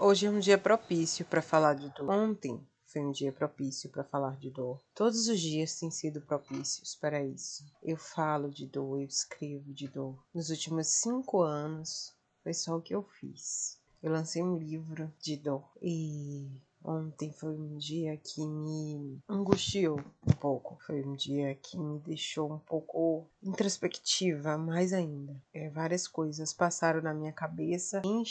Hoje 0.00 0.26
é 0.26 0.30
um 0.30 0.38
dia 0.38 0.56
propício 0.56 1.24
para 1.26 1.42
falar 1.42 1.74
de 1.74 1.88
dor. 1.90 2.08
Ontem 2.08 2.64
foi 2.84 3.02
um 3.02 3.10
dia 3.10 3.32
propício 3.32 3.90
para 3.90 4.04
falar 4.04 4.36
de 4.36 4.48
dor. 4.48 4.80
Todos 4.94 5.26
os 5.26 5.40
dias 5.40 5.78
têm 5.78 5.90
sido 5.90 6.20
propícios 6.20 6.94
para 6.94 7.22
isso. 7.24 7.64
Eu 7.82 7.96
falo 7.96 8.48
de 8.48 8.66
dor, 8.66 9.00
eu 9.00 9.06
escrevo 9.06 9.74
de 9.74 9.88
dor. 9.88 10.16
Nos 10.32 10.50
últimos 10.50 10.86
cinco 10.86 11.42
anos 11.42 12.14
foi 12.44 12.54
só 12.54 12.76
o 12.76 12.80
que 12.80 12.94
eu 12.94 13.02
fiz. 13.02 13.78
Eu 14.00 14.12
lancei 14.12 14.40
um 14.42 14.56
livro 14.56 15.12
de 15.20 15.36
dor 15.36 15.64
e 15.82 16.48
Ontem 16.84 17.32
foi 17.32 17.58
um 17.58 17.76
dia 17.76 18.16
que 18.16 18.46
me 18.46 19.20
angustiou 19.28 20.00
um 20.26 20.32
pouco. 20.34 20.78
Foi 20.86 21.04
um 21.04 21.16
dia 21.16 21.54
que 21.56 21.76
me 21.76 21.98
deixou 21.98 22.52
um 22.52 22.58
pouco 22.58 23.26
introspectiva, 23.42 24.56
mais 24.56 24.92
ainda. 24.92 25.36
É, 25.52 25.68
várias 25.68 26.06
coisas 26.06 26.52
passaram 26.52 27.02
na 27.02 27.12
minha 27.12 27.32
cabeça. 27.32 28.00
Quem 28.00 28.22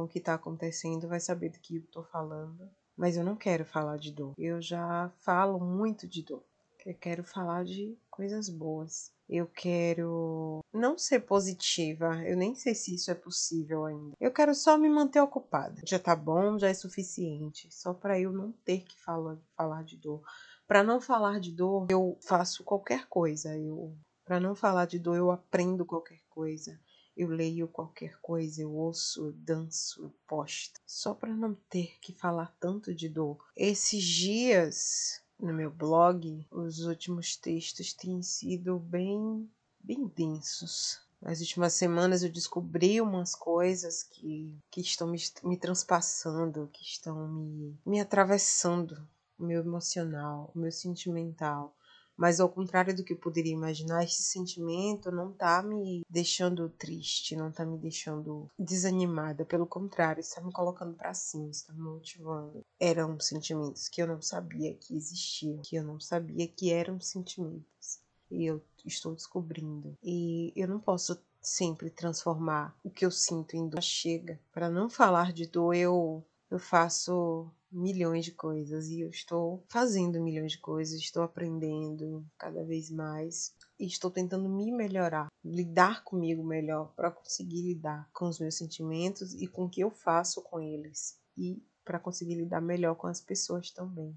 com 0.00 0.04
o 0.04 0.08
que 0.08 0.18
está 0.18 0.34
acontecendo 0.34 1.08
vai 1.08 1.20
saber 1.20 1.50
do 1.50 1.58
que 1.58 1.76
eu 1.76 1.82
estou 1.82 2.04
falando. 2.04 2.70
Mas 2.96 3.16
eu 3.16 3.24
não 3.24 3.36
quero 3.36 3.66
falar 3.66 3.98
de 3.98 4.10
dor. 4.10 4.34
Eu 4.38 4.60
já 4.60 5.10
falo 5.18 5.60
muito 5.60 6.08
de 6.08 6.22
dor. 6.22 6.42
Eu 6.86 6.94
quero 6.94 7.22
falar 7.22 7.64
de 7.64 7.98
coisas 8.10 8.48
boas. 8.48 9.12
Eu 9.28 9.46
quero 9.46 10.60
não 10.72 10.96
ser 10.96 11.20
positiva. 11.20 12.22
Eu 12.24 12.36
nem 12.36 12.54
sei 12.54 12.74
se 12.74 12.94
isso 12.94 13.10
é 13.10 13.14
possível 13.14 13.84
ainda. 13.84 14.16
Eu 14.18 14.32
quero 14.32 14.54
só 14.54 14.78
me 14.78 14.88
manter 14.88 15.20
ocupada. 15.20 15.82
Já 15.86 15.98
tá 15.98 16.16
bom, 16.16 16.58
já 16.58 16.68
é 16.68 16.74
suficiente. 16.74 17.68
Só 17.70 17.92
para 17.92 18.18
eu 18.18 18.32
não 18.32 18.52
ter 18.64 18.84
que 18.84 18.98
falar, 19.02 19.36
falar 19.54 19.84
de 19.84 19.98
dor. 19.98 20.22
Para 20.66 20.82
não 20.82 21.00
falar 21.00 21.40
de 21.40 21.52
dor, 21.52 21.88
eu 21.90 22.16
faço 22.22 22.64
qualquer 22.64 23.06
coisa. 23.06 23.54
Eu 23.56 23.94
para 24.24 24.40
não 24.40 24.54
falar 24.54 24.86
de 24.86 24.98
dor, 24.98 25.16
eu 25.16 25.30
aprendo 25.30 25.84
qualquer 25.84 26.20
coisa 26.30 26.78
eu 27.20 27.28
leio 27.28 27.68
qualquer 27.68 28.18
coisa, 28.22 28.62
eu 28.62 28.72
ouço, 28.72 29.26
eu 29.26 29.32
danço, 29.32 30.04
eu 30.04 30.14
posto, 30.26 30.80
só 30.86 31.12
para 31.12 31.34
não 31.34 31.54
ter 31.68 31.98
que 32.00 32.14
falar 32.14 32.56
tanto 32.58 32.94
de 32.94 33.10
dor. 33.10 33.36
Esses 33.54 34.02
dias 34.02 35.20
no 35.38 35.52
meu 35.52 35.70
blog, 35.70 36.46
os 36.50 36.80
últimos 36.80 37.36
textos 37.36 37.92
têm 37.92 38.22
sido 38.22 38.78
bem, 38.78 39.46
bem 39.78 40.06
densos. 40.06 40.98
Nas 41.20 41.40
últimas 41.40 41.74
semanas 41.74 42.22
eu 42.22 42.32
descobri 42.32 43.02
umas 43.02 43.34
coisas 43.34 44.02
que, 44.02 44.56
que 44.70 44.80
estão 44.80 45.06
me, 45.06 45.18
me 45.44 45.58
transpassando, 45.58 46.70
que 46.72 46.82
estão 46.82 47.28
me, 47.28 47.78
me 47.84 48.00
atravessando 48.00 49.06
o 49.38 49.44
meu 49.44 49.60
emocional, 49.60 50.50
o 50.54 50.58
meu 50.58 50.72
sentimental. 50.72 51.76
Mas 52.20 52.38
ao 52.38 52.50
contrário 52.50 52.94
do 52.94 53.02
que 53.02 53.14
eu 53.14 53.16
poderia 53.16 53.54
imaginar, 53.54 54.04
esse 54.04 54.22
sentimento 54.22 55.10
não 55.10 55.32
tá 55.32 55.62
me 55.62 56.02
deixando 56.06 56.68
triste, 56.68 57.34
não 57.34 57.50
tá 57.50 57.64
me 57.64 57.78
deixando 57.78 58.46
desanimada. 58.58 59.42
Pelo 59.42 59.66
contrário, 59.66 60.20
está 60.20 60.38
me 60.42 60.52
colocando 60.52 60.94
para 60.94 61.14
cima, 61.14 61.48
está 61.48 61.72
me 61.72 61.80
motivando. 61.80 62.62
Eram 62.78 63.18
sentimentos 63.18 63.88
que 63.88 64.02
eu 64.02 64.06
não 64.06 64.20
sabia 64.20 64.74
que 64.74 64.94
existiam, 64.94 65.62
que 65.62 65.76
eu 65.76 65.82
não 65.82 65.98
sabia 65.98 66.46
que 66.46 66.70
eram 66.70 67.00
sentimentos. 67.00 68.00
E 68.30 68.44
eu 68.44 68.62
estou 68.84 69.14
descobrindo. 69.14 69.96
E 70.02 70.52
eu 70.54 70.68
não 70.68 70.78
posso 70.78 71.18
sempre 71.40 71.88
transformar 71.88 72.76
o 72.84 72.90
que 72.90 73.06
eu 73.06 73.10
sinto 73.10 73.56
em 73.56 73.66
dor. 73.66 73.80
Chega. 73.80 74.38
Para 74.52 74.68
não 74.68 74.90
falar 74.90 75.32
de 75.32 75.46
dor, 75.46 75.74
eu 75.74 76.22
eu 76.50 76.58
faço 76.58 77.48
milhões 77.70 78.24
de 78.24 78.32
coisas 78.32 78.88
e 78.88 79.00
eu 79.00 79.10
estou 79.10 79.64
fazendo 79.68 80.20
milhões 80.20 80.52
de 80.52 80.58
coisas, 80.58 80.98
estou 81.00 81.22
aprendendo 81.22 82.26
cada 82.38 82.64
vez 82.64 82.90
mais 82.90 83.54
e 83.78 83.86
estou 83.86 84.10
tentando 84.10 84.48
me 84.48 84.72
melhorar, 84.72 85.28
lidar 85.44 86.02
comigo 86.04 86.44
melhor 86.44 86.92
para 86.94 87.10
conseguir 87.10 87.62
lidar 87.62 88.08
com 88.12 88.28
os 88.28 88.38
meus 88.38 88.56
sentimentos 88.56 89.34
e 89.34 89.46
com 89.46 89.64
o 89.64 89.70
que 89.70 89.80
eu 89.80 89.90
faço 89.90 90.42
com 90.42 90.60
eles 90.60 91.18
e 91.36 91.62
para 91.84 91.98
conseguir 91.98 92.34
lidar 92.34 92.60
melhor 92.60 92.94
com 92.94 93.06
as 93.06 93.20
pessoas 93.20 93.70
também. 93.70 94.16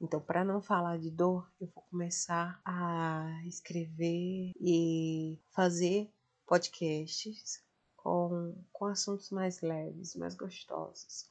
Então, 0.00 0.20
para 0.20 0.44
não 0.44 0.60
falar 0.60 0.98
de 0.98 1.10
dor, 1.10 1.48
eu 1.60 1.68
vou 1.72 1.84
começar 1.84 2.60
a 2.64 3.40
escrever 3.46 4.52
e 4.60 5.38
fazer 5.50 6.10
podcasts 6.44 7.62
com, 7.96 8.54
com 8.72 8.86
assuntos 8.86 9.30
mais 9.30 9.60
leves, 9.60 10.16
mais 10.16 10.34
gostosos 10.34 11.30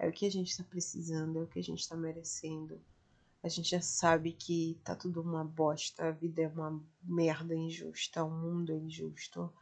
é 0.00 0.08
o 0.08 0.12
que 0.12 0.24
a 0.24 0.30
gente 0.30 0.50
está 0.50 0.64
precisando, 0.64 1.38
é 1.38 1.42
o 1.42 1.46
que 1.46 1.58
a 1.58 1.62
gente 1.62 1.80
está 1.80 1.94
merecendo. 1.94 2.80
A 3.42 3.48
gente 3.48 3.70
já 3.70 3.82
sabe 3.82 4.32
que 4.32 4.80
tá 4.82 4.96
tudo 4.96 5.20
uma 5.20 5.44
bosta, 5.44 6.08
a 6.08 6.10
vida 6.10 6.40
é 6.40 6.48
uma 6.48 6.82
merda 7.02 7.54
injusta, 7.54 8.24
o 8.24 8.30
mundo 8.30 8.72
é 8.72 8.76
injusto, 8.76 9.52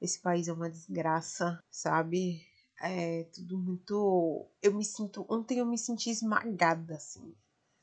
esse 0.00 0.20
país 0.20 0.48
é 0.48 0.52
uma 0.52 0.68
desgraça, 0.68 1.62
sabe? 1.70 2.44
É 2.82 3.24
tudo 3.32 3.56
muito. 3.56 4.46
Eu 4.60 4.74
me 4.74 4.84
sinto. 4.84 5.24
Ontem 5.28 5.58
eu 5.58 5.66
me 5.66 5.78
senti 5.78 6.10
esmagada, 6.10 6.96
assim, 6.96 7.32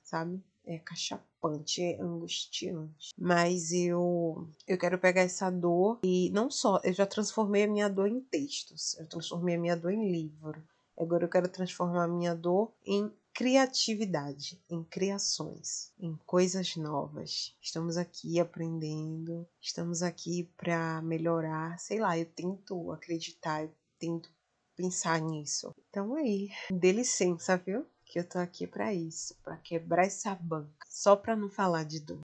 sabe? 0.03 0.43
É 0.65 0.79
cachapante, 0.79 1.81
é 1.81 2.01
angustiante. 2.01 3.13
Mas 3.17 3.71
eu 3.71 4.49
eu 4.67 4.77
quero 4.77 4.99
pegar 4.99 5.21
essa 5.21 5.49
dor 5.49 5.99
e 6.03 6.29
não 6.31 6.51
só, 6.51 6.81
eu 6.83 6.93
já 6.93 7.05
transformei 7.05 7.63
a 7.63 7.67
minha 7.67 7.89
dor 7.89 8.09
em 8.09 8.19
textos, 8.21 8.97
eu 8.99 9.07
transformei 9.07 9.55
a 9.55 9.59
minha 9.59 9.75
dor 9.75 9.91
em 9.91 10.11
livro. 10.11 10.61
Agora 10.97 11.25
eu 11.25 11.29
quero 11.29 11.47
transformar 11.49 12.07
minha 12.07 12.35
dor 12.35 12.71
em 12.85 13.11
criatividade, 13.33 14.61
em 14.69 14.83
criações, 14.83 15.91
em 15.99 16.15
coisas 16.25 16.75
novas. 16.75 17.55
Estamos 17.59 17.97
aqui 17.97 18.39
aprendendo, 18.39 19.47
estamos 19.59 20.03
aqui 20.03 20.43
para 20.55 21.01
melhorar. 21.01 21.79
Sei 21.79 21.99
lá, 21.99 22.17
eu 22.17 22.25
tento 22.25 22.91
acreditar, 22.91 23.63
eu 23.63 23.73
tento 23.97 24.29
pensar 24.75 25.19
nisso. 25.19 25.73
Então 25.89 26.13
aí, 26.15 26.49
dê 26.71 26.91
licença, 26.91 27.57
viu? 27.57 27.85
Que 28.05 28.19
eu 28.19 28.29
tô 28.29 28.37
aqui 28.37 28.67
para 28.67 28.93
isso, 28.93 29.35
para 29.43 29.57
quebrar 29.57 30.05
essa 30.05 30.35
banca, 30.35 30.85
só 30.87 31.15
para 31.15 31.35
não 31.35 31.49
falar 31.49 31.83
de 31.83 31.99
dor. 31.99 32.22